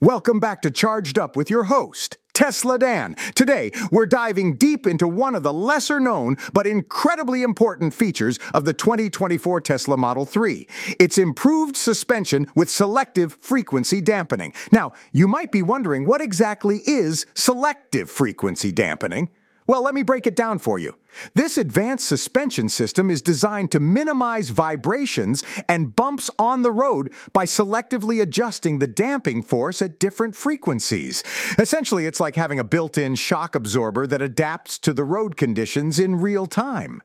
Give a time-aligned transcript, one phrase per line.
[0.00, 3.16] Welcome back to Charged Up with your host, Tesla Dan.
[3.34, 8.64] Today, we're diving deep into one of the lesser known but incredibly important features of
[8.64, 10.68] the 2024 Tesla Model 3
[11.00, 14.54] its improved suspension with selective frequency dampening.
[14.70, 19.30] Now, you might be wondering what exactly is selective frequency dampening?
[19.68, 20.96] Well, let me break it down for you.
[21.34, 27.44] This advanced suspension system is designed to minimize vibrations and bumps on the road by
[27.44, 31.22] selectively adjusting the damping force at different frequencies.
[31.58, 35.98] Essentially, it's like having a built in shock absorber that adapts to the road conditions
[35.98, 37.02] in real time.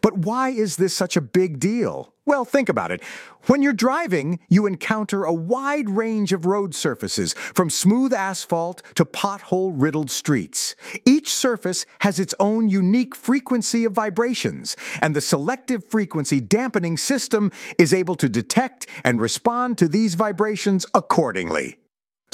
[0.00, 2.14] But why is this such a big deal?
[2.26, 3.02] Well, think about it.
[3.46, 9.04] When you're driving, you encounter a wide range of road surfaces, from smooth asphalt to
[9.04, 10.74] pothole riddled streets.
[11.04, 17.52] Each surface has its own unique frequency of vibrations, and the selective frequency dampening system
[17.78, 21.76] is able to detect and respond to these vibrations accordingly.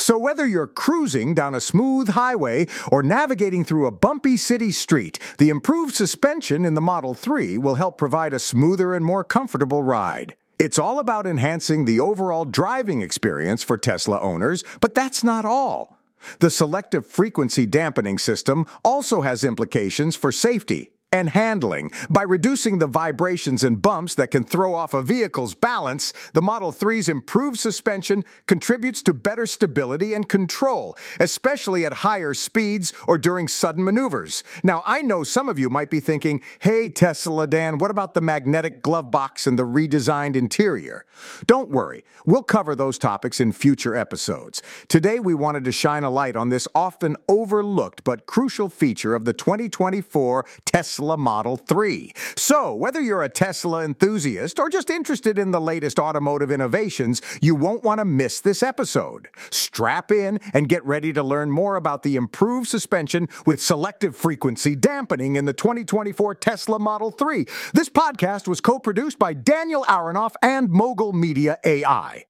[0.01, 5.19] So, whether you're cruising down a smooth highway or navigating through a bumpy city street,
[5.37, 9.83] the improved suspension in the Model 3 will help provide a smoother and more comfortable
[9.83, 10.37] ride.
[10.59, 15.99] It's all about enhancing the overall driving experience for Tesla owners, but that's not all.
[16.39, 21.91] The selective frequency dampening system also has implications for safety and handling.
[22.09, 26.73] By reducing the vibrations and bumps that can throw off a vehicle's balance, the Model
[26.73, 33.49] 3's improved suspension contributes to better stability and control, especially at higher speeds or during
[33.49, 34.45] sudden maneuvers.
[34.63, 38.21] Now, I know some of you might be thinking, hey, Tesla Dan, what about the
[38.21, 41.07] magnetic glove box and the redesigned interior?
[41.47, 44.63] Don't worry, we'll cover those topics in future episodes.
[44.87, 49.25] Today, we wanted to shine a light on this often overlooked but crucial feature of
[49.25, 52.13] the 2024 Tesla Tesla Model 3.
[52.37, 57.55] So, whether you're a Tesla enthusiast or just interested in the latest automotive innovations, you
[57.55, 59.29] won't want to miss this episode.
[59.51, 64.77] Strap in and get ready to learn more about the improved suspension with selective frequency
[64.77, 67.47] dampening in the 2024 Tesla Model 3.
[67.73, 72.30] This podcast was co produced by Daniel Aronoff and Mogul Media AI.